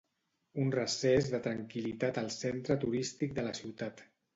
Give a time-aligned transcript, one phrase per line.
[0.63, 4.09] Un recés de tranquil·litat al centre turístic de la ciutat.